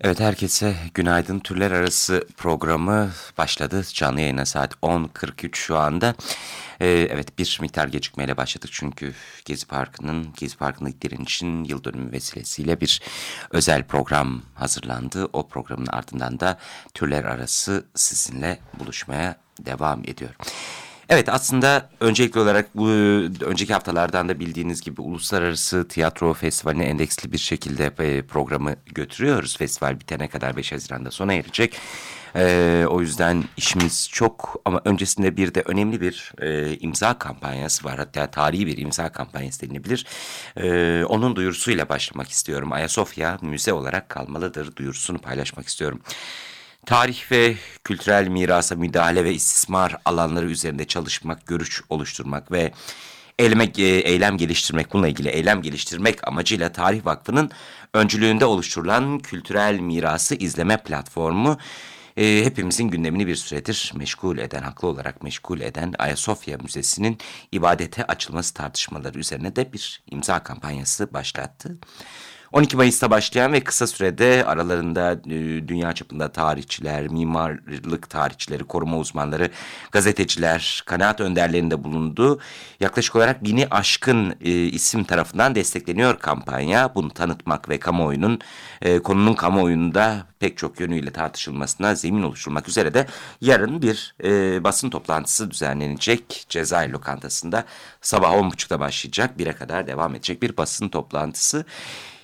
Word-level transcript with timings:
Evet 0.00 0.20
herkese 0.20 0.74
günaydın. 0.94 1.38
Türler 1.38 1.70
Arası 1.70 2.26
programı 2.36 3.10
başladı. 3.38 3.82
Canlı 3.92 4.20
yayına 4.20 4.46
saat 4.46 4.74
10.43 4.74 5.56
şu 5.56 5.78
anda. 5.78 6.14
Ee, 6.80 6.88
evet 6.88 7.38
bir 7.38 7.58
miktar 7.60 7.88
gecikmeyle 7.88 8.36
başladık 8.36 8.70
çünkü 8.72 9.14
Gezi 9.44 9.66
Parkı'nın 9.66 10.32
Gezi 10.36 10.56
Parkı'ndaki 10.56 11.02
direnişin 11.02 11.64
yıl 11.64 11.84
dönümü 11.84 12.12
vesilesiyle 12.12 12.80
bir 12.80 13.02
özel 13.50 13.84
program 13.84 14.42
hazırlandı. 14.54 15.28
O 15.32 15.48
programın 15.48 15.86
ardından 15.86 16.40
da 16.40 16.58
Türler 16.94 17.24
Arası 17.24 17.84
sizinle 17.94 18.58
buluşmaya 18.78 19.36
devam 19.60 20.00
ediyor. 20.00 20.34
Evet 21.08 21.28
aslında 21.28 21.90
öncelikli 22.00 22.38
olarak 22.38 22.76
bu 22.76 22.88
önceki 23.40 23.72
haftalardan 23.72 24.28
da 24.28 24.40
bildiğiniz 24.40 24.80
gibi 24.80 25.00
Uluslararası 25.00 25.88
Tiyatro 25.88 26.34
Festivali'ne 26.34 26.84
endeksli 26.84 27.32
bir 27.32 27.38
şekilde 27.38 27.92
e, 27.98 28.22
programı 28.22 28.76
götürüyoruz. 28.86 29.56
Festival 29.56 30.00
bitene 30.00 30.28
kadar 30.28 30.56
5 30.56 30.72
Haziran'da 30.72 31.10
sona 31.10 31.34
erecek. 31.34 31.76
Ee, 32.36 32.84
o 32.88 33.00
yüzden 33.00 33.44
işimiz 33.56 34.08
çok 34.12 34.60
ama 34.64 34.80
öncesinde 34.84 35.36
bir 35.36 35.54
de 35.54 35.62
önemli 35.66 36.00
bir 36.00 36.32
e, 36.40 36.76
imza 36.78 37.18
kampanyası 37.18 37.84
var. 37.84 37.98
Hatta 37.98 38.30
tarihi 38.30 38.66
bir 38.66 38.78
imza 38.78 39.12
kampanyası 39.12 39.60
denilebilir. 39.66 40.06
Ee, 40.56 41.04
onun 41.04 41.36
duyurusuyla 41.36 41.88
başlamak 41.88 42.28
istiyorum. 42.28 42.72
Ayasofya 42.72 43.38
müze 43.42 43.72
olarak 43.72 44.08
kalmalıdır 44.08 44.76
duyurusunu 44.76 45.18
paylaşmak 45.18 45.68
istiyorum. 45.68 46.00
Tarih 46.86 47.32
ve 47.32 47.54
kültürel 47.84 48.28
mirasa 48.28 48.74
müdahale 48.74 49.24
ve 49.24 49.34
istismar 49.34 49.96
alanları 50.04 50.46
üzerinde 50.46 50.84
çalışmak, 50.84 51.46
görüş 51.46 51.82
oluşturmak 51.88 52.52
ve 52.52 52.72
eyleme, 53.38 53.64
eylem 53.82 54.36
geliştirmek, 54.36 54.92
bununla 54.92 55.08
ilgili 55.08 55.28
eylem 55.28 55.62
geliştirmek 55.62 56.28
amacıyla 56.28 56.72
Tarih 56.72 57.04
Vakfı'nın 57.04 57.50
öncülüğünde 57.94 58.44
oluşturulan 58.44 59.18
kültürel 59.18 59.78
mirası 59.78 60.34
izleme 60.34 60.76
platformu 60.76 61.58
e, 62.16 62.44
hepimizin 62.44 62.88
gündemini 62.88 63.26
bir 63.26 63.36
süredir 63.36 63.92
meşgul 63.96 64.38
eden, 64.38 64.62
haklı 64.62 64.88
olarak 64.88 65.22
meşgul 65.22 65.60
eden 65.60 65.94
Ayasofya 65.98 66.58
Müzesi'nin 66.58 67.18
ibadete 67.52 68.04
açılması 68.04 68.54
tartışmaları 68.54 69.18
üzerine 69.18 69.56
de 69.56 69.72
bir 69.72 70.02
imza 70.10 70.42
kampanyası 70.42 71.12
başlattı. 71.12 71.78
12 72.52 72.76
Mayıs'ta 72.76 73.10
başlayan 73.10 73.52
ve 73.52 73.60
kısa 73.60 73.86
sürede 73.86 74.44
aralarında 74.46 75.12
e, 75.12 75.68
dünya 75.68 75.92
çapında 75.92 76.28
tarihçiler, 76.32 77.08
mimarlık 77.08 78.10
tarihçileri, 78.10 78.64
koruma 78.64 78.98
uzmanları, 78.98 79.50
gazeteciler, 79.92 80.82
kanaat 80.86 81.20
önderlerinde 81.20 81.84
bulunduğu 81.84 82.40
yaklaşık 82.80 83.16
olarak 83.16 83.44
bini 83.44 83.66
aşkın 83.70 84.36
e, 84.40 84.50
isim 84.50 85.04
tarafından 85.04 85.54
destekleniyor 85.54 86.18
kampanya. 86.18 86.94
Bunu 86.94 87.10
tanıtmak 87.10 87.68
ve 87.68 87.78
kamuoyunun 87.78 88.40
e, 88.82 88.98
konunun 88.98 89.34
kamuoyunda 89.34 90.26
pek 90.40 90.58
çok 90.58 90.80
yönüyle 90.80 91.10
tartışılmasına 91.10 91.94
zemin 91.94 92.22
oluşturmak 92.22 92.68
üzere 92.68 92.94
de 92.94 93.06
yarın 93.40 93.82
bir 93.82 94.14
e, 94.24 94.64
basın 94.64 94.90
toplantısı 94.90 95.50
düzenlenecek. 95.50 96.46
Cezayir 96.48 96.90
lokantasında 96.90 97.64
sabah 98.00 98.32
10.30'da 98.32 98.80
başlayacak, 98.80 99.30
1'e 99.38 99.52
kadar 99.52 99.86
devam 99.86 100.14
edecek 100.14 100.42
bir 100.42 100.56
basın 100.56 100.88
toplantısı. 100.88 101.64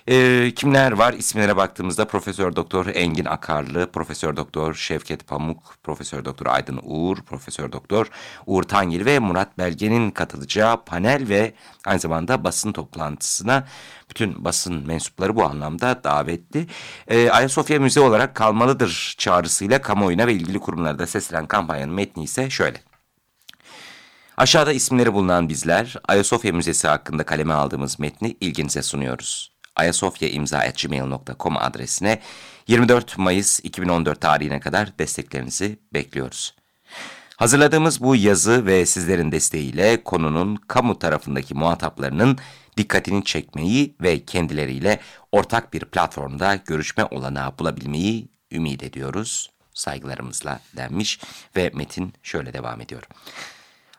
E, 0.07 0.51
kimler 0.55 0.91
var? 0.91 1.13
İsimlere 1.13 1.57
baktığımızda 1.57 2.05
Profesör 2.07 2.55
Doktor 2.55 2.85
Engin 2.85 3.25
Akarlı, 3.25 3.91
Profesör 3.91 4.35
Doktor 4.35 4.73
Şevket 4.73 5.27
Pamuk, 5.27 5.75
Profesör 5.83 6.25
Doktor 6.25 6.45
Aydın 6.45 6.79
Uğur, 6.83 7.17
Profesör 7.17 7.71
Doktor 7.71 8.07
Uğur 8.45 8.63
Tangil 8.63 9.05
ve 9.05 9.19
Murat 9.19 9.57
Belge'nin 9.57 10.11
katılacağı 10.11 10.85
panel 10.85 11.29
ve 11.29 11.53
aynı 11.85 11.99
zamanda 11.99 12.43
basın 12.43 12.71
toplantısına 12.71 13.67
bütün 14.09 14.45
basın 14.45 14.87
mensupları 14.87 15.35
bu 15.35 15.43
anlamda 15.43 16.03
davetli. 16.03 16.67
E, 17.07 17.29
Ayasofya 17.29 17.79
Müze 17.79 17.99
olarak 17.99 18.35
kalmalıdır 18.35 19.15
çağrısıyla 19.17 19.81
kamuoyuna 19.81 20.27
ve 20.27 20.33
ilgili 20.33 20.59
kurumlarda 20.59 21.07
seslenen 21.07 21.47
kampanyanın 21.47 21.93
metni 21.93 22.23
ise 22.23 22.49
şöyle. 22.49 22.77
Aşağıda 24.37 24.73
isimleri 24.73 25.13
bulunan 25.13 25.49
bizler 25.49 25.95
Ayasofya 26.07 26.53
Müzesi 26.53 26.87
hakkında 26.87 27.23
kaleme 27.23 27.53
aldığımız 27.53 27.99
metni 27.99 28.37
ilginize 28.41 28.81
sunuyoruz 28.81 29.54
ayasofyaimza.gmail.com 29.75 31.57
adresine 31.57 32.19
24 32.67 33.17
Mayıs 33.17 33.59
2014 33.63 34.21
tarihine 34.21 34.59
kadar 34.59 34.99
desteklerinizi 34.99 35.79
bekliyoruz. 35.93 36.55
Hazırladığımız 37.37 38.01
bu 38.01 38.15
yazı 38.15 38.65
ve 38.65 38.85
sizlerin 38.85 39.31
desteğiyle 39.31 40.03
konunun 40.03 40.55
kamu 40.55 40.99
tarafındaki 40.99 41.53
muhataplarının 41.53 42.37
dikkatini 42.77 43.23
çekmeyi 43.23 43.95
ve 44.01 44.25
kendileriyle 44.25 44.99
ortak 45.31 45.73
bir 45.73 45.85
platformda 45.85 46.55
görüşme 46.55 47.05
olanağı 47.05 47.59
bulabilmeyi 47.59 48.27
ümit 48.51 48.83
ediyoruz. 48.83 49.49
Saygılarımızla 49.73 50.59
denmiş 50.77 51.19
ve 51.55 51.71
metin 51.73 52.13
şöyle 52.23 52.53
devam 52.53 52.81
ediyor. 52.81 53.03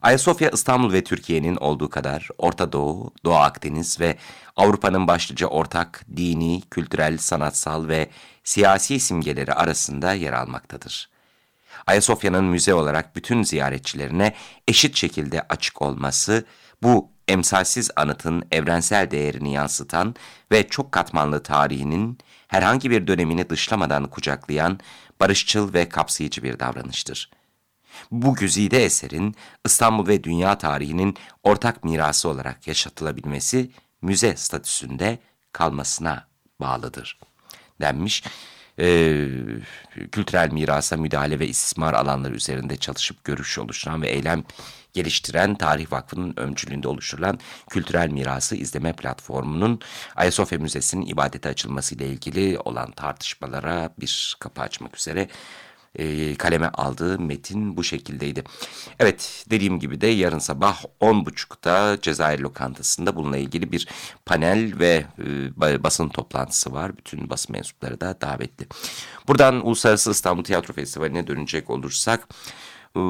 Ayasofya 0.07 0.51
İstanbul 0.51 0.93
ve 0.93 1.05
Türkiye'nin 1.05 1.57
olduğu 1.57 1.91
kadar 1.91 2.29
Orta 2.39 2.73
Doğu, 2.73 3.13
Doğu 3.25 3.35
Akdeniz 3.35 4.01
ve 4.01 4.17
Avrupa'nın 4.57 5.07
başlıca 5.07 5.47
ortak 5.47 6.05
dini, 6.17 6.63
kültürel, 6.71 7.19
sanatsal 7.19 7.89
ve 7.89 8.11
siyasi 8.45 9.01
simgeleri 9.01 9.53
arasında 9.53 10.13
yer 10.13 10.33
almaktadır. 10.33 11.11
Ayasofya'nın 11.87 12.45
müze 12.45 12.75
olarak 12.75 13.17
bütün 13.17 13.43
ziyaretçilerine 13.43 14.35
eşit 14.69 14.97
şekilde 14.97 15.43
açık 15.49 15.83
olması, 15.83 16.45
bu 16.83 17.11
emsalsiz 17.29 17.91
anıtın 17.97 18.45
evrensel 18.53 19.11
değerini 19.11 19.53
yansıtan 19.53 20.15
ve 20.53 20.69
çok 20.69 20.93
katmanlı 20.93 21.43
tarihinin 21.43 22.19
herhangi 22.49 22.91
bir 22.91 23.07
dönemini 23.07 23.51
dışlamadan 23.51 24.11
kucaklayan 24.11 24.81
barışçıl 25.21 25.75
ve 25.75 25.89
kapsayıcı 25.89 26.43
bir 26.43 26.59
davranıştır. 26.59 27.31
Bu 28.11 28.35
güzide 28.35 28.85
eserin 28.85 29.35
İstanbul 29.65 30.07
ve 30.07 30.25
dünya 30.25 30.59
tarihinin 30.59 31.17
ortak 31.43 31.85
mirası 31.85 32.29
olarak 32.29 32.67
yaşatılabilmesi 32.67 33.71
müze 34.03 34.37
statüsünde 34.37 35.19
kalmasına 35.53 36.27
bağlıdır 36.61 37.19
denmiş. 37.81 38.25
Ee, 38.79 39.29
kültürel 40.13 40.53
mirasa 40.53 40.97
müdahale 40.97 41.39
ve 41.39 41.47
istismar 41.47 41.95
alanları 41.95 42.35
üzerinde 42.35 42.77
çalışıp 42.77 43.25
görüş 43.25 43.59
oluşturan 43.59 44.03
ve 44.03 44.09
eylem 44.09 44.45
geliştiren 44.93 45.55
Tarih 45.55 45.93
Vakfı'nın 45.93 46.35
öncülüğünde 46.37 46.89
oluşturulan 46.89 47.39
Kültürel 47.71 48.11
Mirası 48.11 48.57
İzleme 48.57 48.93
Platformu'nun 48.93 49.81
Ayasofya 50.17 50.59
Müzesi'nin 50.59 51.07
ibadete 51.07 51.49
açılması 51.49 51.95
ile 51.95 52.07
ilgili 52.07 52.59
olan 52.59 52.91
tartışmalara 52.91 53.91
bir 54.01 54.37
kapı 54.41 54.63
açmak 54.63 54.97
üzere 54.97 55.29
e, 55.99 56.35
kaleme 56.35 56.69
aldığı 56.69 57.19
metin 57.19 57.77
bu 57.77 57.85
şekildeydi. 57.85 58.45
Evet 58.99 59.45
dediğim 59.51 59.81
gibi 59.81 60.01
de 60.01 60.07
yarın 60.07 60.39
sabah 60.39 60.83
10.30'da 61.01 62.01
Cezayir 62.01 62.39
Lokantası'nda 62.39 63.17
bununla 63.17 63.37
ilgili 63.37 63.73
bir 63.73 63.89
panel 64.27 64.79
ve 64.79 65.05
e, 65.19 65.83
basın 65.83 66.09
toplantısı 66.09 66.73
var. 66.73 66.97
Bütün 66.97 67.31
basın 67.31 67.53
mensupları 67.53 68.01
da 68.01 68.21
davetli. 68.21 68.67
Buradan 69.29 69.67
Uluslararası 69.67 70.11
İstanbul 70.11 70.45
Tiyatro 70.45 70.75
Festivali'ne 70.75 71.27
dönecek 71.27 71.71
olursak 71.71 72.29
e, 72.97 73.01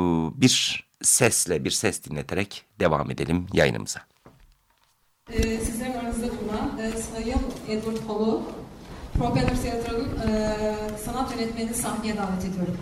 bir 0.40 0.86
sesle 1.02 1.64
bir 1.64 1.70
ses 1.70 2.04
dinleterek 2.04 2.64
devam 2.80 3.10
edelim 3.10 3.46
yayınımıza. 3.52 4.00
Ee, 5.32 5.58
sizlerin 5.58 5.92
aranızda 5.92 6.26
bulunan 6.26 6.78
e, 6.78 6.92
Sayın 6.92 7.40
Edward 7.68 7.96
Polo 8.06 8.42
Propeller 9.18 9.56
Tiyatro'nun 9.62 10.08
e, 10.28 10.54
sanat 11.04 11.32
yönetmenini 11.32 11.74
sahneye 11.74 12.16
davet 12.16 12.44
ediyorum. 12.44 12.78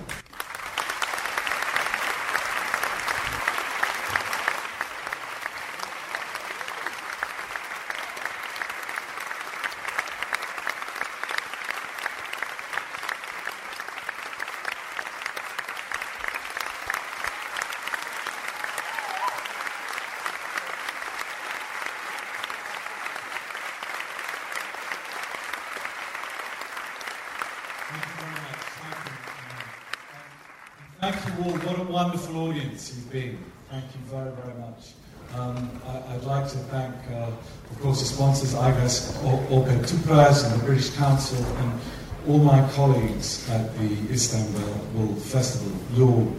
All. 31.38 31.52
What 31.52 31.78
a 31.78 31.82
wonderful 31.84 32.36
audience 32.48 32.94
you've 32.94 33.10
been. 33.10 33.38
Thank 33.70 33.84
you 33.84 34.00
very, 34.06 34.30
very 34.32 34.58
much. 34.60 34.92
Um, 35.34 35.80
I, 35.86 36.14
would 36.14 36.24
like 36.24 36.48
to 36.50 36.58
thank, 36.58 36.94
uh, 37.10 37.30
of 37.70 37.80
course, 37.80 38.00
the 38.00 38.06
sponsors, 38.06 38.54
IGAS, 38.54 39.24
Orped 39.50 39.88
Tupraz, 39.88 40.44
and 40.44 40.60
the 40.60 40.64
British 40.64 40.90
Council, 40.90 41.44
and 41.56 41.80
all 42.28 42.38
my 42.38 42.68
colleagues 42.72 43.48
at 43.50 43.76
the 43.78 44.12
Istanbul 44.12 45.14
Festival, 45.16 45.72
your 45.94 46.32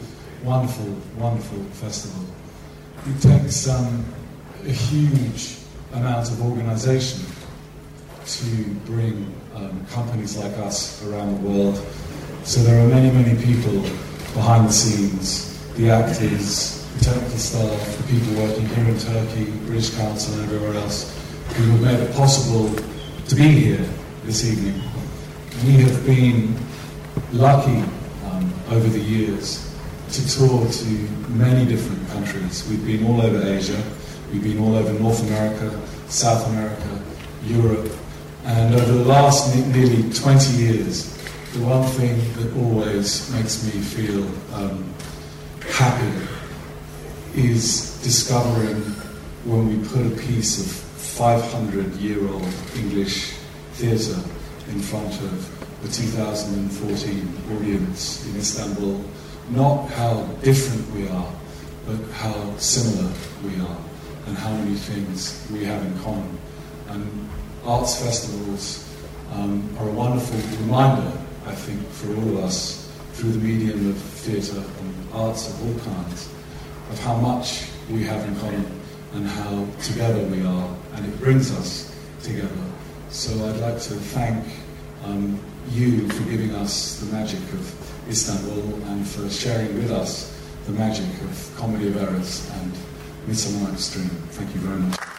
wonderful, 0.43 0.95
wonderful 1.17 1.63
festival. 1.73 2.25
It 3.07 3.21
takes 3.21 3.67
um, 3.67 4.05
a 4.63 4.71
huge 4.71 5.57
amount 5.93 6.29
of 6.31 6.41
organisation 6.41 7.25
to 8.25 8.65
bring 8.85 9.33
um, 9.53 9.85
companies 9.87 10.37
like 10.37 10.57
us 10.59 11.03
around 11.05 11.43
the 11.43 11.49
world. 11.49 11.85
So 12.43 12.61
there 12.61 12.83
are 12.83 12.87
many, 12.87 13.11
many 13.11 13.43
people 13.43 13.83
behind 14.35 14.67
the 14.67 14.73
scenes, 14.73 15.57
the 15.75 15.89
actors, 15.89 16.85
the 16.97 17.05
technical 17.05 17.37
staff, 17.37 17.97
the 17.97 18.03
people 18.03 18.43
working 18.43 18.67
here 18.67 18.89
in 18.89 18.99
Turkey, 18.99 19.45
British 19.65 19.95
Council 19.95 20.33
and 20.35 20.43
everywhere 20.43 20.75
else, 20.75 21.17
who 21.55 21.63
have 21.71 21.81
made 21.81 21.99
it 21.99 22.13
possible 22.13 22.69
to 23.27 23.35
be 23.35 23.47
here 23.47 23.89
this 24.25 24.45
evening. 24.45 24.79
We 25.65 25.81
have 25.83 26.05
been 26.05 26.53
lucky 27.31 27.81
um, 28.25 28.53
over 28.71 28.87
the 28.87 28.99
years 28.99 29.73
to 30.11 30.37
tour 30.37 30.69
to 30.69 30.85
many 31.31 31.65
different 31.65 32.05
countries. 32.09 32.67
We've 32.69 32.85
been 32.85 33.05
all 33.07 33.21
over 33.21 33.41
Asia, 33.41 33.81
we've 34.33 34.43
been 34.43 34.59
all 34.59 34.75
over 34.75 34.91
North 34.99 35.25
America, 35.27 35.81
South 36.09 36.45
America, 36.49 37.01
Europe, 37.45 37.89
and 38.43 38.75
over 38.75 38.91
the 38.91 39.05
last 39.05 39.55
nearly 39.73 40.11
20 40.11 40.57
years, 40.57 41.14
the 41.55 41.65
one 41.65 41.83
thing 41.83 42.17
that 42.35 42.53
always 42.57 43.31
makes 43.31 43.63
me 43.63 43.79
feel 43.79 44.27
um, 44.55 44.83
happy 45.71 46.11
is 47.33 47.97
discovering 48.03 48.75
when 49.45 49.69
we 49.69 49.87
put 49.87 50.05
a 50.05 50.21
piece 50.27 50.59
of 50.59 50.69
500 50.69 51.93
year 51.95 52.19
old 52.27 52.53
English 52.75 53.35
theatre 53.75 54.19
in 54.67 54.81
front 54.81 55.13
of 55.21 55.81
the 55.81 55.87
2014 55.87 57.33
audience 57.55 58.27
in 58.27 58.35
Istanbul, 58.35 59.01
not 59.51 59.87
how 59.91 60.23
different 60.43 60.91
we 60.91 61.07
are, 61.07 61.31
but 61.87 62.01
how 62.15 62.57
similar 62.57 63.13
we 63.45 63.61
are, 63.61 63.77
and 64.27 64.37
how 64.37 64.51
many 64.57 64.75
things 64.75 65.47
we 65.53 65.63
have 65.63 65.81
in 65.85 65.97
common. 65.99 66.37
And 66.89 67.29
arts 67.63 68.03
festivals 68.03 68.93
um, 69.31 69.73
are 69.79 69.87
a 69.87 69.91
wonderful 69.93 70.37
reminder 70.59 71.24
I 71.45 71.53
think, 71.53 71.81
for 71.89 72.09
all 72.15 72.37
of 72.37 72.43
us 72.43 72.91
through 73.13 73.31
the 73.31 73.39
medium 73.39 73.89
of 73.89 73.97
theatre 73.97 74.63
and 74.79 75.07
arts 75.13 75.49
of 75.49 75.61
all 75.63 75.93
kinds, 75.93 76.29
of 76.91 76.99
how 76.99 77.15
much 77.17 77.69
we 77.89 78.03
have 78.03 78.27
in 78.27 78.35
common 78.39 78.65
and 79.13 79.27
how 79.27 79.67
together 79.81 80.23
we 80.27 80.45
are, 80.45 80.75
and 80.93 81.05
it 81.05 81.19
brings 81.19 81.51
us 81.57 81.95
together. 82.23 82.49
So 83.09 83.31
I'd 83.47 83.61
like 83.61 83.81
to 83.81 83.93
thank 83.93 84.43
um, 85.05 85.39
you 85.71 86.07
for 86.09 86.29
giving 86.29 86.53
us 86.55 86.99
the 86.99 87.11
magic 87.15 87.39
of 87.53 88.09
Istanbul 88.09 88.83
and 88.85 89.07
for 89.07 89.29
sharing 89.29 89.75
with 89.75 89.91
us 89.91 90.35
the 90.65 90.73
magic 90.73 91.05
of 91.21 91.55
Comedy 91.57 91.87
of 91.87 91.97
Errors 91.97 92.49
and 92.55 92.71
Midsummer 93.27 93.69
Night's 93.69 93.93
Dream. 93.93 94.09
Thank 94.09 94.53
you 94.53 94.61
very 94.61 94.79
much. 94.79 95.14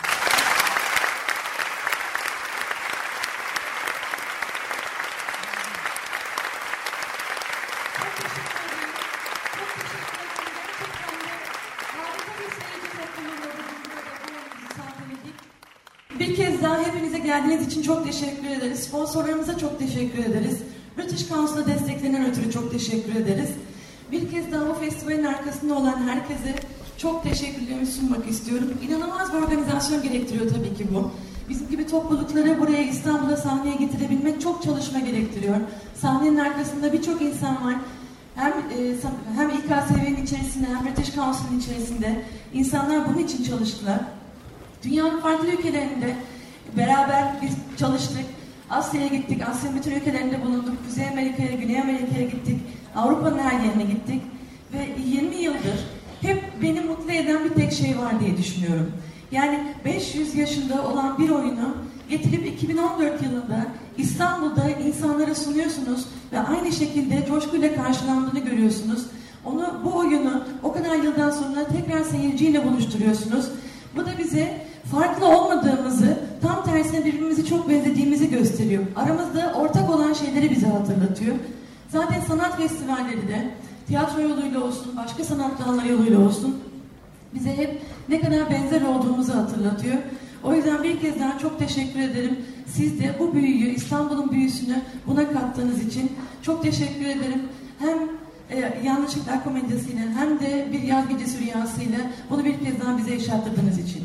Çok 17.86 18.04
teşekkür 18.04 18.48
ederiz. 18.48 18.80
Sponsorlarımıza 18.80 19.58
çok 19.58 19.78
teşekkür 19.78 20.18
ederiz. 20.18 20.58
British 20.98 21.28
Council'a 21.28 21.66
desteklenen 21.66 22.30
ötürü 22.30 22.52
çok 22.52 22.72
teşekkür 22.72 23.14
ederiz. 23.14 23.48
Bir 24.12 24.30
kez 24.30 24.52
daha 24.52 24.68
bu 24.68 24.74
festivalin 24.74 25.24
arkasında 25.24 25.74
olan 25.74 26.08
herkese 26.08 26.54
çok 26.98 27.22
teşekkürlerimi 27.22 27.86
sunmak 27.86 28.28
istiyorum. 28.28 28.74
İnanılmaz 28.88 29.32
bir 29.32 29.38
organizasyon 29.38 30.02
gerektiriyor 30.02 30.50
tabii 30.50 30.74
ki 30.74 30.86
bu. 30.94 31.10
Bizim 31.48 31.68
gibi 31.68 31.86
toplulukları 31.86 32.60
buraya 32.60 32.82
İstanbul'a 32.82 33.36
sahneye 33.36 33.76
getirebilmek 33.76 34.40
çok 34.40 34.62
çalışma 34.62 34.98
gerektiriyor. 34.98 35.56
Sahnenin 35.94 36.38
arkasında 36.38 36.92
birçok 36.92 37.22
insan 37.22 37.66
var. 37.66 37.74
Hem 38.34 38.52
e, 38.52 38.94
hem 39.36 39.50
İKSV'nin 39.50 40.24
içerisinde 40.24 40.66
hem 40.66 40.86
British 40.86 41.14
Council'ın 41.14 41.58
içerisinde 41.60 42.22
insanlar 42.54 43.08
bunun 43.08 43.18
için 43.18 43.44
çalıştılar. 43.44 44.00
Dünyanın 44.82 45.20
farklı 45.20 45.48
ülkelerinde 45.48 46.16
Beraber 46.76 47.24
biz 47.42 47.78
çalıştık. 47.78 48.24
Asya'ya 48.70 49.06
gittik. 49.06 49.42
Asya'nın 49.48 49.78
bütün 49.78 49.90
ülkelerinde 49.90 50.44
bulunduk. 50.44 50.74
Kuzey 50.86 51.08
Amerika'ya, 51.08 51.52
Güney 51.52 51.80
Amerika'ya 51.80 52.22
gittik. 52.22 52.60
Avrupa'nın 52.96 53.38
her 53.38 53.60
yerine 53.64 53.82
gittik. 53.82 54.22
Ve 54.72 54.88
20 55.06 55.36
yıldır 55.36 55.86
hep 56.22 56.42
beni 56.62 56.80
mutlu 56.80 57.12
eden 57.12 57.44
bir 57.44 57.54
tek 57.54 57.72
şey 57.72 57.98
var 57.98 58.20
diye 58.20 58.36
düşünüyorum. 58.36 58.92
Yani 59.32 59.60
500 59.84 60.34
yaşında 60.34 60.88
olan 60.88 61.18
bir 61.18 61.30
oyunu 61.30 61.76
getirip 62.10 62.46
2014 62.46 63.22
yılında 63.22 63.66
İstanbul'da 63.98 64.70
insanlara 64.70 65.34
sunuyorsunuz 65.34 66.06
ve 66.32 66.38
aynı 66.38 66.72
şekilde 66.72 67.26
coşkuyla 67.28 67.74
karşılandığını 67.74 68.40
görüyorsunuz. 68.40 69.06
Onu 69.44 69.80
bu 69.84 69.96
oyunu 69.96 70.44
o 70.62 70.72
kadar 70.72 70.94
yıldan 70.94 71.30
sonra 71.30 71.64
tekrar 71.64 72.04
seyirciyle 72.04 72.64
buluşturuyorsunuz. 72.64 73.46
Bu 73.96 74.06
da 74.06 74.10
bize 74.18 74.66
farklı 74.92 75.26
olmadığımızı, 75.26 76.18
tersine 76.66 77.04
birbirimizi 77.04 77.46
çok 77.46 77.70
benzediğimizi 77.70 78.30
gösteriyor. 78.30 78.84
Aramızda 78.96 79.52
ortak 79.56 79.90
olan 79.90 80.12
şeyleri 80.12 80.50
bize 80.50 80.66
hatırlatıyor. 80.66 81.36
Zaten 81.88 82.20
sanat 82.20 82.56
festivalleri 82.56 83.28
de 83.28 83.50
tiyatro 83.86 84.20
yoluyla 84.20 84.64
olsun, 84.64 84.96
başka 84.96 85.24
sanat 85.24 85.52
dalları 85.66 85.88
yoluyla 85.88 86.20
olsun 86.20 86.56
bize 87.34 87.56
hep 87.56 87.80
ne 88.08 88.20
kadar 88.20 88.50
benzer 88.50 88.82
olduğumuzu 88.82 89.34
hatırlatıyor. 89.34 89.96
O 90.44 90.54
yüzden 90.54 90.82
bir 90.82 91.00
kez 91.00 91.20
daha 91.20 91.38
çok 91.38 91.58
teşekkür 91.58 92.00
ederim. 92.00 92.38
Siz 92.66 93.00
de 93.00 93.16
bu 93.18 93.34
büyüyü, 93.34 93.68
İstanbul'un 93.74 94.30
büyüsünü 94.30 94.80
buna 95.06 95.32
kattığınız 95.32 95.82
için 95.82 96.12
çok 96.42 96.62
teşekkür 96.62 97.06
ederim. 97.06 97.42
Hem 97.78 97.98
e, 98.50 98.82
yanlışlıklar 98.84 99.44
komedyasıyla 99.44 100.02
hem 100.18 100.40
de 100.40 100.68
bir 100.72 100.82
yaz 100.82 101.08
gecesi 101.08 101.38
rüyasıyla 101.38 101.98
bunu 102.30 102.44
bir 102.44 102.58
kez 102.58 102.80
daha 102.80 102.98
bize 102.98 103.12
yaşattırdığınız 103.12 103.78
için. 103.78 104.04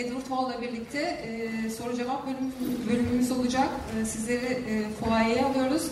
Edward 0.00 0.30
Hall'la 0.30 0.62
birlikte 0.62 0.98
e, 0.98 1.70
soru 1.70 1.96
cevap 1.96 2.26
bölüm, 2.26 2.52
bölümümüz 2.90 3.30
olacak. 3.32 3.68
E, 4.00 4.04
sizleri 4.04 4.44
e, 4.44 4.84
fuayeye 5.00 5.44
alıyoruz. 5.44 5.82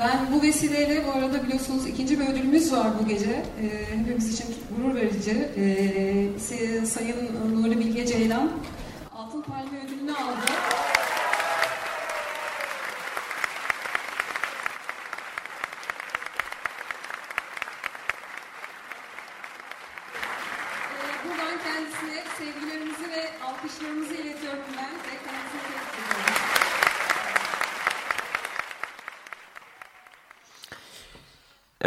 Ben 0.00 0.32
bu 0.32 0.42
vesileyle 0.42 1.04
bu 1.06 1.10
arada 1.18 1.42
biliyorsunuz 1.42 1.86
ikinci 1.86 2.20
bir 2.20 2.26
ödülümüz 2.26 2.72
var 2.72 2.86
bu 3.02 3.08
gece. 3.08 3.30
E, 3.30 3.96
hepimiz 3.98 4.34
için 4.34 4.46
gurur 4.76 4.94
verici. 4.94 5.30
E, 5.56 6.86
Sayın 6.86 7.16
Nuri 7.62 7.78
Bilge 7.78 8.06
Ceylan 8.06 8.50
Altın 9.16 9.42
Palme 9.42 9.84
ödülünü 9.86 10.12
aldı. 10.12 10.46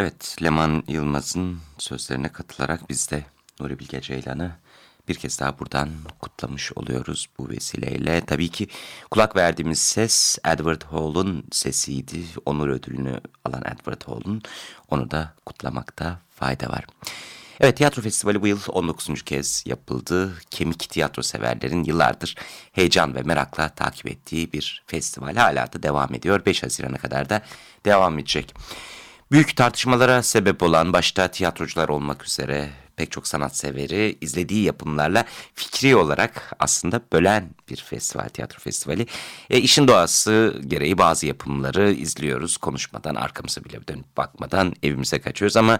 Evet, 0.02 0.36
Leman 0.42 0.84
Yılmaz'ın 0.88 1.58
sözlerine 1.78 2.28
katılarak 2.28 2.88
biz 2.88 3.10
de 3.10 3.24
Nuri 3.60 3.78
Bilge 3.78 4.00
Ceylan'ı 4.00 4.52
bir 5.08 5.14
kez 5.14 5.40
daha 5.40 5.58
buradan 5.58 5.88
kutlamış 6.20 6.72
oluyoruz 6.72 7.28
bu 7.38 7.48
vesileyle. 7.48 8.20
Tabii 8.26 8.48
ki 8.48 8.68
kulak 9.10 9.36
verdiğimiz 9.36 9.78
ses 9.78 10.38
Edward 10.44 10.82
Hall'un 10.82 11.44
sesiydi. 11.52 12.24
Onur 12.46 12.68
ödülünü 12.68 13.20
alan 13.44 13.62
Edward 13.64 14.02
Hall'un. 14.06 14.42
Onu 14.90 15.10
da 15.10 15.34
kutlamakta 15.46 16.20
fayda 16.30 16.68
var. 16.68 16.84
Evet 17.60 17.76
tiyatro 17.76 18.02
festivali 18.02 18.42
bu 18.42 18.46
yıl 18.46 18.60
19. 18.68 19.22
kez 19.22 19.64
yapıldı. 19.66 20.34
Kemik 20.50 20.90
tiyatro 20.90 21.22
severlerin 21.22 21.84
yıllardır 21.84 22.36
heyecan 22.72 23.14
ve 23.14 23.22
merakla 23.22 23.68
takip 23.68 24.06
ettiği 24.06 24.52
bir 24.52 24.82
festival 24.86 25.36
hala 25.36 25.72
da 25.72 25.82
devam 25.82 26.14
ediyor. 26.14 26.46
5 26.46 26.62
Haziran'a 26.62 26.98
kadar 26.98 27.28
da 27.28 27.42
devam 27.84 28.18
edecek. 28.18 28.54
Büyük 29.32 29.56
tartışmalara 29.56 30.22
sebep 30.22 30.62
olan 30.62 30.92
başta 30.92 31.28
tiyatrocular 31.28 31.88
olmak 31.88 32.24
üzere 32.24 32.70
pek 32.96 33.10
çok 33.10 33.26
sanat 33.26 33.64
izlediği 34.20 34.64
yapımlarla 34.64 35.24
fikri 35.54 35.96
olarak 35.96 36.56
aslında 36.58 37.00
bölen 37.12 37.50
bir 37.70 37.76
festival, 37.76 38.28
tiyatro 38.28 38.58
festivali. 38.58 39.06
E, 39.50 39.58
işin 39.58 39.88
doğası 39.88 40.60
gereği 40.66 40.98
bazı 40.98 41.26
yapımları 41.26 41.92
izliyoruz. 41.92 42.56
Konuşmadan, 42.56 43.14
arkamıza 43.14 43.64
bile 43.64 43.88
dönüp 43.88 44.16
bakmadan 44.16 44.74
evimize 44.82 45.20
kaçıyoruz 45.20 45.56
ama 45.56 45.78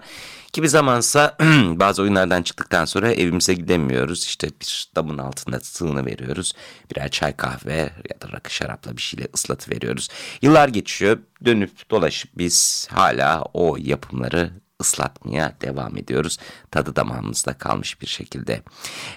kimi 0.53 0.69
zamansa 0.69 1.37
bazı 1.67 2.01
oyunlardan 2.01 2.43
çıktıktan 2.43 2.85
sonra 2.85 3.11
evimize 3.11 3.53
gidemiyoruz. 3.53 4.25
İşte 4.25 4.47
bir 4.61 4.91
damın 4.95 5.17
altında 5.17 5.59
sığını 5.59 6.05
veriyoruz. 6.05 6.53
Birer 6.91 7.09
çay 7.11 7.35
kahve 7.35 7.77
ya 8.09 8.21
da 8.21 8.31
rakı 8.31 8.53
şarapla 8.53 8.97
bir 8.97 9.01
şeyle 9.01 9.27
ıslatı 9.35 9.71
veriyoruz. 9.71 10.09
Yıllar 10.41 10.67
geçiyor. 10.67 11.19
Dönüp 11.45 11.89
dolaşıp 11.89 12.31
biz 12.37 12.87
hala 12.91 13.43
o 13.53 13.77
yapımları 13.79 14.51
ıslatmaya 14.83 15.55
devam 15.61 15.97
ediyoruz. 15.97 16.37
Tadı 16.71 16.95
damağımızda 16.95 17.53
kalmış 17.53 18.01
bir 18.01 18.07
şekilde. 18.07 18.61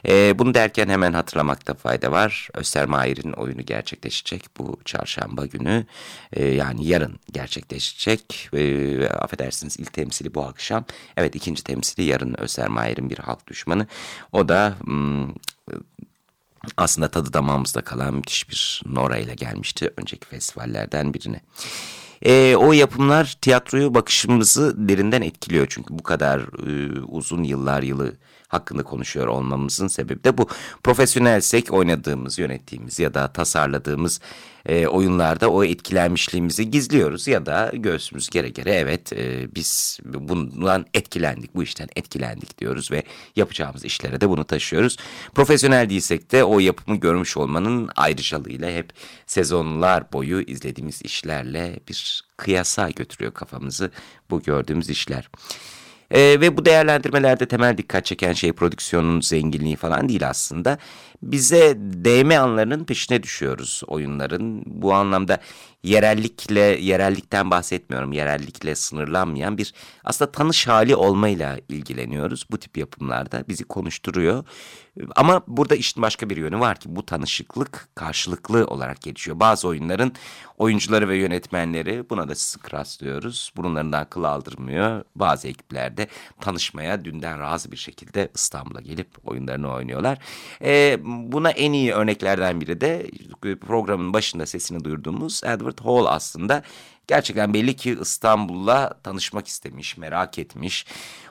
E, 0.08 0.38
bunu 0.38 0.54
derken 0.54 0.88
hemen 0.88 1.12
hatırlamakta 1.12 1.74
fayda 1.74 2.12
var. 2.12 2.48
Östermayer'in 2.54 3.32
oyunu 3.32 3.62
gerçekleşecek 3.62 4.44
bu 4.58 4.80
çarşamba 4.84 5.46
günü. 5.46 5.86
E, 6.32 6.44
yani 6.44 6.86
yarın 6.86 7.18
gerçekleşecek. 7.32 8.48
E, 8.52 9.08
affedersiniz 9.08 9.76
ilk 9.80 9.92
temsili 9.92 10.34
bu 10.34 10.44
akşam. 10.44 10.84
Evet 11.16 11.34
ikinci 11.34 11.64
temsili 11.64 12.04
yarın 12.04 12.34
Östermayer'in 12.38 13.10
bir 13.10 13.18
halk 13.18 13.46
düşmanı. 13.46 13.86
O 14.32 14.48
da... 14.48 14.74
Hmm, 14.84 15.28
aslında 16.76 17.08
tadı 17.08 17.32
damağımızda 17.32 17.80
kalan 17.80 18.14
müthiş 18.14 18.50
bir 18.50 18.82
Nora 18.86 19.18
ile 19.18 19.34
gelmişti 19.34 19.90
önceki 19.96 20.26
festivallerden 20.26 21.14
birine. 21.14 21.40
E, 22.22 22.56
o 22.56 22.72
yapımlar 22.72 23.36
tiyatroyu 23.40 23.94
bakışımızı 23.94 24.88
derinden 24.88 25.22
etkiliyor. 25.22 25.66
Çünkü 25.70 25.98
bu 25.98 26.02
kadar 26.02 26.40
e, 26.40 27.00
uzun 27.00 27.42
yıllar 27.42 27.82
yılı 27.82 28.12
hakkında 28.48 28.82
konuşuyor 28.82 29.26
olmamızın 29.26 29.88
sebebi 29.88 30.24
de 30.24 30.38
bu. 30.38 30.48
Profesyonelsek 30.82 31.72
oynadığımız, 31.72 32.38
yönettiğimiz 32.38 32.98
ya 32.98 33.14
da 33.14 33.32
tasarladığımız 33.32 34.20
e, 34.66 34.86
oyunlarda 34.86 35.50
o 35.50 35.64
etkilenmişliğimizi 35.64 36.70
gizliyoruz 36.70 37.28
ya 37.28 37.46
da 37.46 37.72
göğsümüz 37.74 38.30
gere 38.30 38.48
gere 38.48 38.70
evet 38.70 39.12
e, 39.12 39.54
biz 39.54 39.98
bundan 40.04 40.86
etkilendik, 40.94 41.54
bu 41.54 41.62
işten 41.62 41.88
etkilendik 41.96 42.58
diyoruz 42.58 42.90
ve 42.90 43.02
yapacağımız 43.36 43.84
işlere 43.84 44.20
de 44.20 44.28
bunu 44.28 44.44
taşıyoruz. 44.44 44.96
Profesyonel 45.34 45.90
değilsek 45.90 46.32
de 46.32 46.44
o 46.44 46.60
yapımı 46.60 46.96
görmüş 46.96 47.36
olmanın 47.36 47.90
ayrıcalığıyla 47.96 48.70
hep 48.70 48.92
sezonlar 49.26 50.12
boyu 50.12 50.40
izlediğimiz 50.40 51.02
işlerle 51.02 51.80
bir 51.88 52.24
kıyasa 52.36 52.90
götürüyor 52.90 53.34
kafamızı 53.34 53.90
bu 54.30 54.42
gördüğümüz 54.42 54.90
işler. 54.90 55.28
E, 56.10 56.20
ve 56.40 56.56
bu 56.56 56.64
değerlendirmelerde 56.64 57.46
temel 57.46 57.78
dikkat 57.78 58.04
çeken 58.04 58.32
şey 58.32 58.52
prodüksiyonun 58.52 59.20
zenginliği 59.20 59.76
falan 59.76 60.08
değil 60.08 60.28
aslında. 60.28 60.78
Bize 61.32 61.74
değme 61.78 62.38
anlarının 62.38 62.84
peşine 62.84 63.22
düşüyoruz 63.22 63.82
oyunların. 63.86 64.62
Bu 64.66 64.94
anlamda 64.94 65.38
yerellikle, 65.82 66.60
yerellikten 66.60 67.50
bahsetmiyorum. 67.50 68.12
Yerellikle 68.12 68.74
sınırlanmayan 68.74 69.58
bir 69.58 69.74
aslında 70.04 70.32
tanış 70.32 70.66
hali 70.66 70.96
olmayla 70.96 71.58
ilgileniyoruz. 71.68 72.46
Bu 72.50 72.58
tip 72.58 72.76
yapımlarda 72.76 73.44
bizi 73.48 73.64
konuşturuyor. 73.64 74.44
Ama 75.16 75.42
burada 75.46 75.74
işin 75.76 76.02
başka 76.02 76.30
bir 76.30 76.36
yönü 76.36 76.60
var 76.60 76.80
ki 76.80 76.96
bu 76.96 77.06
tanışıklık 77.06 77.88
karşılıklı 77.94 78.66
olarak 78.66 79.00
gelişiyor. 79.00 79.40
Bazı 79.40 79.68
oyunların 79.68 80.12
oyuncuları 80.58 81.08
ve 81.08 81.16
yönetmenleri 81.16 82.10
buna 82.10 82.28
da 82.28 82.34
sık 82.34 82.74
rastlıyoruz. 82.74 83.52
Burunlarından 83.56 84.04
kıl 84.10 84.24
aldırmıyor. 84.24 85.04
Bazı 85.16 85.48
ekiplerde 85.48 86.08
tanışmaya 86.40 87.04
dünden 87.04 87.40
razı 87.40 87.72
bir 87.72 87.76
şekilde 87.76 88.28
İstanbul'a 88.34 88.80
gelip 88.80 89.08
oyunlarını 89.24 89.72
oynuyorlar. 89.72 90.18
Ee, 90.62 90.98
buna 91.32 91.50
en 91.50 91.72
iyi 91.72 91.92
örneklerden 91.92 92.60
biri 92.60 92.80
de 92.80 93.10
programın 93.56 94.12
başında 94.12 94.46
sesini 94.46 94.84
duyurduğumuz 94.84 95.44
Edward 95.44 95.78
Hall 95.84 96.06
aslında. 96.06 96.62
Gerçekten 97.06 97.54
belli 97.54 97.76
ki 97.76 97.98
İstanbul'la 98.00 98.94
tanışmak 99.02 99.46
istemiş, 99.48 99.96
merak 99.96 100.38
etmiş. 100.38 100.86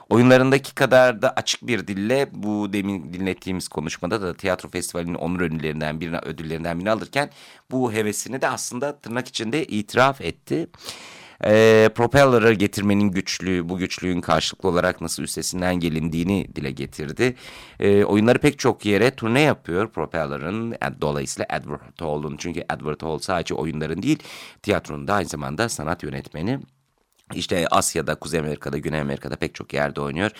Oyunlarındaki 0.08 0.74
kadar 0.74 1.22
da 1.22 1.30
açık 1.30 1.66
bir 1.66 1.86
dille 1.86 2.28
bu 2.32 2.72
demin 2.72 3.12
dinlettiğimiz 3.12 3.68
konuşmada 3.68 4.22
da 4.22 4.34
tiyatro 4.34 4.68
festivalinin 4.68 5.14
onur 5.14 5.40
ödüllerinden 5.40 6.00
birine 6.00 6.18
ödüllerinden 6.18 6.78
birini 6.78 6.90
alırken 6.90 7.30
bu 7.70 7.92
hevesini 7.92 8.40
de 8.40 8.48
aslında 8.48 8.98
tırnak 9.00 9.28
içinde 9.28 9.64
itiraf 9.64 10.20
etti 10.20 10.68
e, 11.44 11.88
propeller'ı 11.94 12.52
getirmenin 12.52 13.10
güçlüğü, 13.10 13.68
bu 13.68 13.78
güçlüğün 13.78 14.20
karşılıklı 14.20 14.68
olarak 14.68 15.00
nasıl 15.00 15.22
üstesinden 15.22 15.74
gelindiğini 15.74 16.48
dile 16.56 16.70
getirdi. 16.70 17.34
E, 17.80 18.04
oyunları 18.04 18.38
pek 18.38 18.58
çok 18.58 18.86
yere 18.86 19.10
turne 19.10 19.40
yapıyor 19.40 19.88
propeller'ın. 19.88 20.74
Dolayısıyla 21.00 21.46
Edward 21.56 22.00
Hall'un 22.00 22.36
çünkü 22.36 22.60
Edward 22.60 23.02
Hall 23.02 23.18
sadece 23.18 23.54
oyunların 23.54 24.02
değil 24.02 24.18
tiyatronun 24.62 25.08
da 25.08 25.14
aynı 25.14 25.28
zamanda 25.28 25.68
sanat 25.68 26.02
yönetmeni. 26.02 26.60
İşte 27.34 27.66
Asya'da, 27.70 28.14
Kuzey 28.14 28.40
Amerika'da, 28.40 28.78
Güney 28.78 29.00
Amerika'da 29.00 29.36
pek 29.36 29.54
çok 29.54 29.72
yerde 29.74 30.00
oynuyor. 30.00 30.30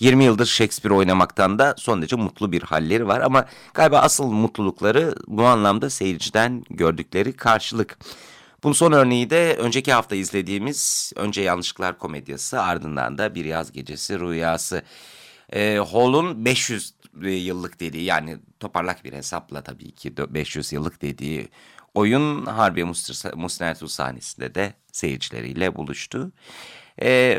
20 0.00 0.24
yıldır 0.24 0.46
Shakespeare 0.46 0.94
oynamaktan 0.94 1.58
da 1.58 1.74
son 1.78 2.02
derece 2.02 2.16
mutlu 2.16 2.52
bir 2.52 2.62
halleri 2.62 3.06
var. 3.06 3.20
Ama 3.20 3.44
galiba 3.74 3.98
asıl 3.98 4.24
mutlulukları 4.24 5.14
bu 5.26 5.44
anlamda 5.44 5.90
seyirciden 5.90 6.64
gördükleri 6.70 7.32
karşılık. 7.32 7.98
Bunun 8.62 8.72
son 8.72 8.92
örneği 8.92 9.30
de 9.30 9.56
önceki 9.56 9.92
hafta 9.92 10.16
izlediğimiz 10.16 11.12
Önce 11.16 11.42
Yanlışlıklar 11.42 11.98
Komedyası 11.98 12.62
ardından 12.62 13.18
da 13.18 13.34
Bir 13.34 13.44
Yaz 13.44 13.72
Gecesi 13.72 14.20
Rüyası. 14.20 14.82
E, 15.52 15.80
Hall'un 15.92 16.44
500 16.44 16.94
yıllık 17.22 17.80
dediği 17.80 18.04
yani 18.04 18.38
toparlak 18.60 19.04
bir 19.04 19.12
hesapla 19.12 19.62
tabii 19.62 19.92
ki 19.92 20.16
500 20.16 20.72
yıllık 20.72 21.02
dediği 21.02 21.48
oyun 21.94 22.46
Harbiye 22.46 22.86
Musnertu 23.34 23.88
sahnesinde 23.88 24.54
de 24.54 24.74
seyircileriyle 24.92 25.74
buluştu. 25.76 26.32
E, 27.02 27.38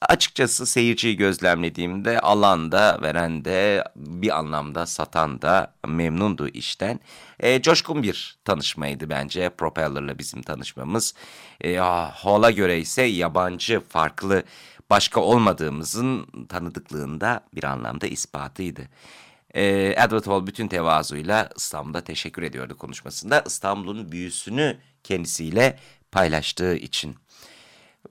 açıkçası 0.00 0.66
seyirciyi 0.66 1.16
gözlemlediğimde 1.16 2.20
alan 2.20 2.72
da 2.72 2.98
veren 3.02 3.44
de 3.44 3.84
bir 3.96 4.38
anlamda 4.38 4.86
satan 4.86 5.42
da 5.42 5.74
memnundu 5.86 6.48
işten. 6.48 7.00
E, 7.40 7.62
coşkun 7.62 8.02
bir 8.02 8.38
tanışmaydı 8.44 9.10
bence 9.10 9.50
Propeller'la 9.50 10.18
bizim 10.18 10.42
tanışmamız. 10.42 11.14
E, 11.60 11.76
Hall'a 11.76 12.50
göre 12.50 12.78
ise 12.78 13.02
yabancı, 13.02 13.80
farklı, 13.88 14.42
başka 14.90 15.20
olmadığımızın 15.20 16.26
tanıdıklığında 16.48 17.40
bir 17.54 17.64
anlamda 17.64 18.06
ispatıydı. 18.06 18.88
Ee, 19.54 19.94
Edward 19.96 20.26
Hall 20.26 20.46
bütün 20.46 20.68
tevazuyla 20.68 21.48
İstanbul'da 21.56 22.00
teşekkür 22.00 22.42
ediyordu 22.42 22.76
konuşmasında. 22.76 23.40
İstanbul'un 23.46 24.12
büyüsünü 24.12 24.78
kendisiyle 25.04 25.78
paylaştığı 26.12 26.76
için. 26.76 27.16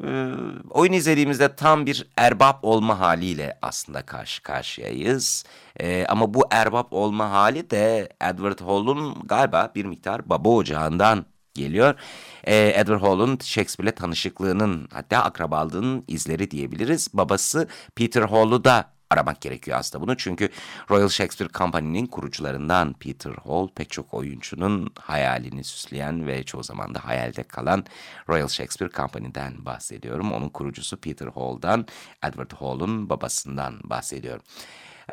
Ee, 0.03 0.31
oyun 0.69 0.93
izlediğimizde 0.93 1.55
tam 1.55 1.85
bir 1.85 2.07
erbap 2.17 2.59
olma 2.61 2.99
haliyle 2.99 3.57
aslında 3.61 4.01
karşı 4.01 4.43
karşıyayız. 4.43 5.43
Ee, 5.79 6.05
ama 6.09 6.33
bu 6.33 6.43
erbap 6.51 6.93
olma 6.93 7.31
hali 7.31 7.69
de 7.69 8.09
Edward 8.21 8.59
Hall'un 8.59 9.15
galiba 9.25 9.71
bir 9.75 9.85
miktar 9.85 10.29
baba 10.29 10.49
ocağından 10.49 11.25
geliyor. 11.53 11.95
Ee, 12.43 12.73
Edward 12.75 13.01
Hall'un 13.01 13.39
Shakespeare'le 13.43 13.95
tanışıklığının 13.95 14.87
hatta 14.93 15.17
akrabalığının 15.17 16.03
izleri 16.07 16.51
diyebiliriz. 16.51 17.09
Babası 17.13 17.67
Peter 17.95 18.21
Hall'u 18.21 18.63
da 18.63 18.94
aramak 19.09 19.41
gerekiyor 19.41 19.77
aslında 19.79 20.03
bunu. 20.03 20.17
Çünkü 20.17 20.50
Royal 20.89 21.09
Shakespeare 21.09 21.51
Company'nin 21.53 22.05
kurucularından 22.05 22.93
Peter 22.93 23.31
Hall 23.31 23.67
pek 23.75 23.89
çok 23.89 24.13
oyuncunun 24.13 24.89
hayalini 25.00 25.63
süsleyen 25.63 26.27
ve 26.27 26.43
çoğu 26.43 26.63
zaman 26.63 26.95
da 26.95 27.05
hayalde 27.05 27.43
kalan 27.43 27.85
Royal 28.29 28.47
Shakespeare 28.47 28.91
Company'den 28.91 29.65
bahsediyorum. 29.65 30.31
Onun 30.31 30.50
kurucusu 30.50 30.97
Peter 30.97 31.27
Hall'dan, 31.27 31.85
Edward 32.24 32.51
Hall'un 32.51 33.09
babasından 33.09 33.79
bahsediyorum. 33.83 34.43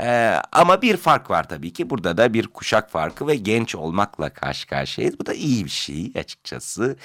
Ee, 0.01 0.35
ama 0.53 0.83
bir 0.83 0.97
fark 0.97 1.31
var 1.31 1.49
tabii 1.49 1.73
ki. 1.73 1.91
Burada 1.91 2.17
da 2.17 2.35
bir 2.35 2.47
kuşak 2.47 2.91
farkı 2.91 3.27
ve 3.27 3.37
genç 3.37 3.75
olmakla 3.75 4.33
karşı 4.33 4.67
karşıyayız. 4.67 5.19
Bu 5.19 5.27
da 5.27 5.35
iyi 5.35 5.65
bir 5.65 5.71
şey 5.71 6.13
açıkçası. 6.15 6.97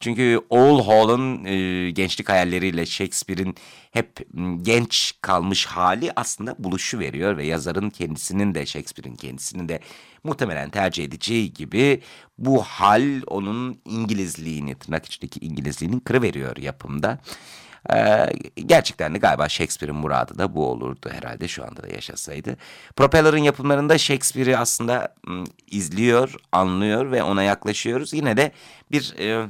Çünkü 0.00 0.40
Old 0.50 0.86
Hall'ın 0.86 1.44
e, 1.44 1.90
gençlik 1.90 2.28
hayalleriyle 2.28 2.86
Shakespeare'in 2.86 3.54
hep 3.90 4.26
genç 4.62 5.14
kalmış 5.20 5.66
hali 5.66 6.12
aslında 6.16 6.54
buluşu 6.58 6.98
veriyor 6.98 7.36
ve 7.36 7.46
yazarın 7.46 7.90
kendisinin 7.90 8.54
de 8.54 8.66
Shakespeare'in 8.66 9.16
kendisinin 9.16 9.68
de 9.68 9.80
muhtemelen 10.24 10.70
tercih 10.70 11.04
edeceği 11.04 11.52
gibi 11.52 12.02
bu 12.38 12.62
hal 12.62 13.22
onun 13.26 13.80
İngilizliğini 13.84 14.74
tırnak 14.74 15.06
içindeki 15.06 15.40
İngilizliğinin 15.40 16.00
kırıveriyor 16.00 16.56
yapımda. 16.56 17.18
Ee, 17.94 18.26
gerçekten 18.66 19.14
de 19.14 19.18
galiba 19.18 19.48
Shakespeare'in 19.48 19.96
muradı 19.96 20.38
da 20.38 20.54
bu 20.54 20.66
olurdu 20.66 21.10
herhalde 21.12 21.48
şu 21.48 21.64
anda 21.64 21.82
da 21.82 21.88
yaşasaydı. 21.88 22.56
Propeller'ın 22.96 23.38
yapımlarında 23.38 23.98
Shakespeare'i 23.98 24.56
aslında 24.56 25.14
izliyor, 25.70 26.34
anlıyor 26.52 27.10
ve 27.10 27.22
ona 27.22 27.42
yaklaşıyoruz. 27.42 28.12
Yine 28.12 28.36
de 28.36 28.52
bir 28.90 29.14
e, 29.18 29.46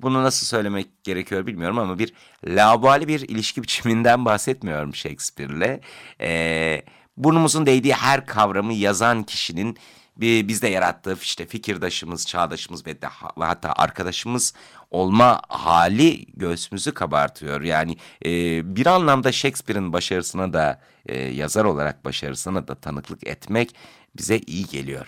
bunu 0.00 0.22
nasıl 0.22 0.46
söylemek 0.46 1.04
gerekiyor 1.04 1.46
bilmiyorum 1.46 1.78
ama 1.78 1.98
bir 1.98 2.12
laubali 2.44 3.08
bir 3.08 3.20
ilişki 3.20 3.62
biçiminden 3.62 4.24
bahsetmiyorum 4.24 4.94
Shakespeare'le. 4.94 5.80
E, 6.20 6.82
burnumuzun 7.16 7.66
değdiği 7.66 7.94
her 7.94 8.26
kavramı 8.26 8.72
yazan 8.72 9.22
kişinin 9.22 9.78
bizde 10.20 10.68
yarattığı 10.68 11.18
işte 11.22 11.46
fikirdaşımız, 11.46 12.26
çağdaşımız 12.26 12.86
ve, 12.86 13.02
de, 13.02 13.06
hatta 13.38 13.72
arkadaşımız 13.72 14.54
olma 14.92 15.40
hali 15.48 16.26
göğsümüzü 16.36 16.94
kabartıyor. 16.94 17.62
Yani 17.62 17.96
e, 18.24 18.30
bir 18.76 18.86
anlamda 18.86 19.32
Shakespeare'in 19.32 19.92
başarısına 19.92 20.52
da 20.52 20.80
e, 21.06 21.18
yazar 21.18 21.64
olarak 21.64 22.04
başarısına 22.04 22.68
da 22.68 22.74
tanıklık 22.74 23.26
etmek 23.26 23.74
bize 24.16 24.38
iyi 24.38 24.66
geliyor. 24.66 25.06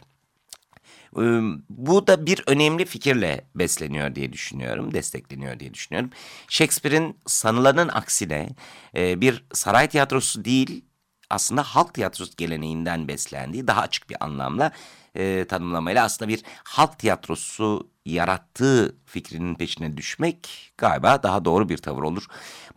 Bu 1.70 2.06
da 2.06 2.26
bir 2.26 2.42
önemli 2.46 2.84
fikirle 2.84 3.44
besleniyor 3.54 4.14
diye 4.14 4.32
düşünüyorum, 4.32 4.94
destekleniyor 4.94 5.60
diye 5.60 5.74
düşünüyorum. 5.74 6.10
Shakespeare'in 6.48 7.16
sanılanın 7.26 7.88
aksine 7.88 8.48
e, 8.96 9.20
bir 9.20 9.44
saray 9.52 9.88
tiyatrosu 9.88 10.44
değil, 10.44 10.84
aslında 11.30 11.62
halk 11.62 11.94
tiyatrosu 11.94 12.32
geleneğinden 12.36 13.08
beslendiği 13.08 13.66
daha 13.66 13.80
açık 13.80 14.10
bir 14.10 14.16
anlamla 14.24 14.72
e, 15.16 15.44
tanımlamayla 15.48 16.04
aslında 16.04 16.28
bir 16.28 16.42
halk 16.64 16.98
tiyatrosu 16.98 17.88
yarattığı 18.04 18.96
fikrinin 19.06 19.54
peşine 19.54 19.96
düşmek 19.96 20.72
galiba 20.78 21.22
daha 21.22 21.44
doğru 21.44 21.68
bir 21.68 21.78
tavır 21.78 22.02
olur. 22.02 22.26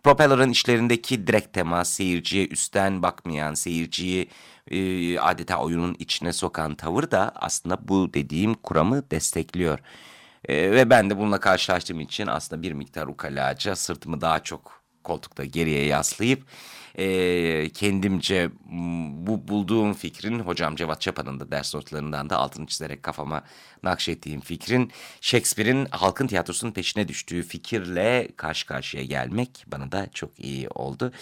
Propeller'ın 0.02 0.50
işlerindeki 0.50 1.26
direkt 1.26 1.52
temas, 1.52 1.88
seyirciye 1.88 2.48
üstten 2.48 3.02
bakmayan, 3.02 3.54
seyirciyi 3.54 4.28
e, 4.70 5.18
adeta 5.18 5.58
oyunun 5.58 5.96
içine 5.98 6.32
sokan 6.32 6.74
tavır 6.74 7.10
da 7.10 7.32
aslında 7.34 7.88
bu 7.88 8.14
dediğim 8.14 8.54
kuramı 8.54 9.10
destekliyor. 9.10 9.78
E, 10.48 10.70
ve 10.72 10.90
ben 10.90 11.10
de 11.10 11.18
bununla 11.18 11.40
karşılaştığım 11.40 12.00
için 12.00 12.26
aslında 12.26 12.62
bir 12.62 12.72
miktar 12.72 13.06
ukalaca 13.06 13.76
sırtımı 13.76 14.20
daha 14.20 14.42
çok 14.42 14.82
koltukta 15.04 15.44
geriye 15.44 15.84
yaslayıp 15.84 16.42
e, 16.98 17.68
kendimce 17.68 18.50
bu 19.26 19.48
bulduğum 19.48 19.94
fikrin 19.94 20.38
hocam 20.38 20.76
Cevat 20.76 21.00
Çapa'nın 21.00 21.40
da 21.40 21.50
ders 21.50 21.74
notlarından 21.74 22.30
da 22.30 22.36
altını 22.36 22.66
çizerek 22.66 23.02
kafama 23.02 23.44
nakşettiğim 23.82 24.40
fikrin 24.40 24.92
Shakespeare'in 25.20 25.86
halkın 25.90 26.26
tiyatrosunun 26.26 26.72
peşine 26.72 27.08
düştüğü 27.08 27.42
fikirle 27.42 28.28
karşı 28.36 28.66
karşıya 28.66 29.04
gelmek 29.04 29.64
bana 29.66 29.92
da 29.92 30.06
çok 30.14 30.40
iyi 30.40 30.68
oldu. 30.68 31.12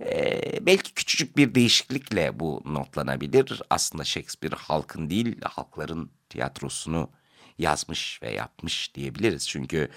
E, 0.00 0.66
belki 0.66 0.94
küçücük 0.94 1.36
bir 1.36 1.54
değişiklikle 1.54 2.40
bu 2.40 2.62
notlanabilir. 2.64 3.62
Aslında 3.70 4.04
Shakespeare 4.04 4.56
halkın 4.56 5.10
değil 5.10 5.36
halkların 5.44 6.10
tiyatrosunu 6.28 7.10
yazmış 7.58 8.22
ve 8.22 8.32
yapmış 8.32 8.94
diyebiliriz. 8.94 9.48
Çünkü 9.48 9.88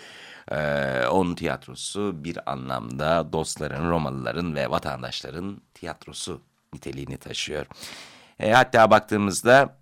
e, 0.51 0.57
onun 1.07 1.35
tiyatrosu 1.35 2.23
bir 2.23 2.51
anlamda 2.51 3.33
dostların, 3.33 3.89
Romalıların 3.89 4.55
ve 4.55 4.71
vatandaşların 4.71 5.61
tiyatrosu 5.73 6.41
niteliğini 6.73 7.17
taşıyor. 7.17 7.65
E, 8.39 8.51
hatta 8.51 8.91
baktığımızda 8.91 9.77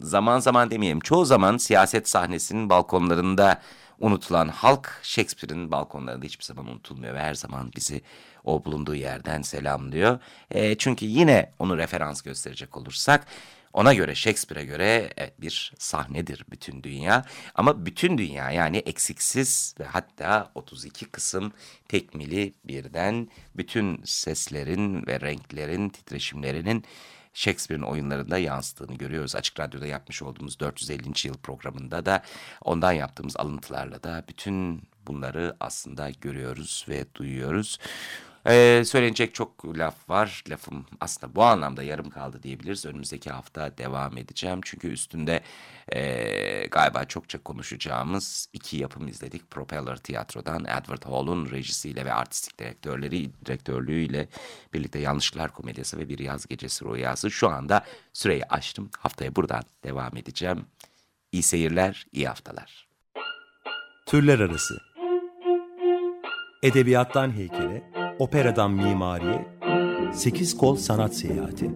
zaman 0.00 0.38
zaman 0.38 0.70
demeyelim 0.70 1.00
çoğu 1.00 1.24
zaman 1.24 1.56
siyaset 1.56 2.08
sahnesinin 2.08 2.70
balkonlarında 2.70 3.60
unutulan 4.00 4.48
halk 4.48 5.00
Shakespeare'in 5.02 5.70
balkonlarında 5.70 6.24
hiçbir 6.24 6.44
zaman 6.44 6.68
unutulmuyor 6.68 7.14
ve 7.14 7.20
her 7.20 7.34
zaman 7.34 7.72
bizi 7.76 8.02
o 8.44 8.64
bulunduğu 8.64 8.94
yerden 8.94 9.42
selamlıyor. 9.42 10.18
E, 10.50 10.78
çünkü 10.78 11.06
yine 11.06 11.52
onu 11.58 11.78
referans 11.78 12.22
gösterecek 12.22 12.76
olursak 12.76 13.26
ona 13.72 13.94
göre 13.94 14.14
Shakespeare'e 14.14 14.64
göre 14.64 15.12
evet, 15.16 15.40
bir 15.40 15.72
sahnedir 15.78 16.44
bütün 16.50 16.82
dünya 16.82 17.24
ama 17.54 17.86
bütün 17.86 18.18
dünya 18.18 18.50
yani 18.50 18.76
eksiksiz 18.76 19.74
ve 19.80 19.84
hatta 19.84 20.52
32 20.54 21.04
kısım 21.06 21.52
tekmili 21.88 22.54
birden 22.64 23.28
bütün 23.56 24.00
seslerin 24.04 25.06
ve 25.06 25.20
renklerin 25.20 25.88
titreşimlerinin 25.88 26.84
Shakespeare'in 27.34 27.86
oyunlarında 27.86 28.38
yansıttığını 28.38 28.94
görüyoruz. 28.94 29.36
Açık 29.36 29.60
Radyo'da 29.60 29.86
yapmış 29.86 30.22
olduğumuz 30.22 30.60
450. 30.60 31.28
yıl 31.28 31.34
programında 31.34 32.06
da 32.06 32.22
ondan 32.62 32.92
yaptığımız 32.92 33.36
alıntılarla 33.36 34.02
da 34.02 34.24
bütün 34.28 34.82
bunları 35.06 35.56
aslında 35.60 36.10
görüyoruz 36.10 36.86
ve 36.88 37.04
duyuyoruz. 37.14 37.78
Ee, 38.46 38.82
söylenecek 38.86 39.34
çok 39.34 39.78
laf 39.78 40.10
var. 40.10 40.44
Lafım 40.48 40.86
aslında 41.00 41.34
bu 41.34 41.44
anlamda 41.44 41.82
yarım 41.82 42.10
kaldı 42.10 42.42
diyebiliriz. 42.42 42.86
Önümüzdeki 42.86 43.30
hafta 43.30 43.78
devam 43.78 44.18
edeceğim. 44.18 44.60
Çünkü 44.64 44.88
üstünde 44.88 45.40
e, 45.92 46.66
galiba 46.70 47.04
çokça 47.04 47.42
konuşacağımız 47.42 48.48
iki 48.52 48.76
yapım 48.76 49.08
izledik. 49.08 49.50
Propeller 49.50 49.96
Tiyatro'dan 49.96 50.64
Edward 50.64 51.04
Hall'un 51.04 51.50
rejisiyle 51.50 52.04
ve 52.04 52.12
artistik 52.12 52.58
direktörleri 52.58 53.30
direktörlüğüyle 53.46 54.28
birlikte 54.74 54.98
Yanlışlar 54.98 55.52
Komedyası 55.52 55.98
ve 55.98 56.08
Bir 56.08 56.18
Yaz 56.18 56.46
Gecesi 56.46 56.84
Rüyası. 56.84 57.30
Şu 57.30 57.48
anda 57.48 57.84
süreyi 58.12 58.44
açtım. 58.44 58.90
Haftaya 58.98 59.36
buradan 59.36 59.62
devam 59.84 60.16
edeceğim. 60.16 60.64
İyi 61.32 61.42
seyirler, 61.42 62.06
iyi 62.12 62.28
haftalar. 62.28 62.88
Türler 64.06 64.38
Arası 64.38 64.92
Edebiyattan 66.62 67.36
heykele, 67.36 67.82
operadan 68.18 68.70
mimariye, 68.70 69.46
sekiz 70.14 70.56
kol 70.56 70.76
sanat 70.76 71.14
seyahati. 71.14 71.70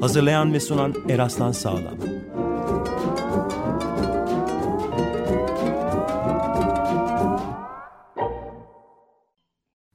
Hazırlayan 0.00 0.52
ve 0.52 0.60
sunan 0.60 0.94
Eraslan 1.08 1.52
Sağlam. 1.52 1.98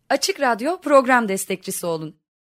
Açık 0.09 0.41
Radyo 0.41 0.81
program 0.81 1.27
destekçisi 1.27 1.85
olun 1.85 2.15